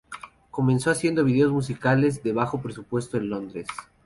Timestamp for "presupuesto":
2.59-3.17